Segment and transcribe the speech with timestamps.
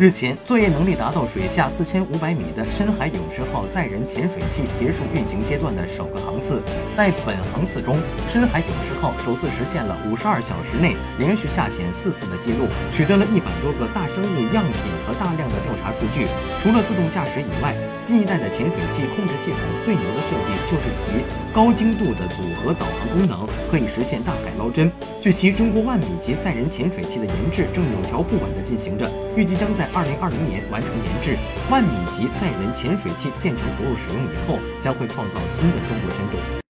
[0.00, 6.60] 日前，作业能力达到水下四千五百米的深海勇士号载人潜水器结束运行阶段的首个航次。
[6.92, 7.96] 在本航次中，
[8.26, 16.26] 深海勇士号首次实现了五十二小时内连续下潜四次的记录，取得了一百多个大生物样品和大量的调查数据。
[16.58, 21.22] 除了自动驾驶以外，新一代的潜水器控制系统最牛的设计就是其
[21.54, 24.90] 高精度的组合导航功能，可以实现大海捞针。
[25.22, 29.88] 据悉，中国万米级载人潜水器的研制正有条不紊地进行着，预计将在。
[29.94, 31.38] 二零二零年完成研制，
[31.70, 36.53] 万米级载人潜水器建成投入使用以后，将会创造新的中国深度。